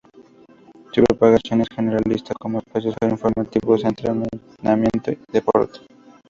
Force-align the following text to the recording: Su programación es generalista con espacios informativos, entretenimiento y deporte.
Su 0.93 1.03
programación 1.03 1.61
es 1.61 1.67
generalista 1.69 2.33
con 2.33 2.55
espacios 2.55 2.95
informativos, 3.03 3.83
entretenimiento 3.83 5.11
y 5.11 5.19
deporte. 5.31 5.81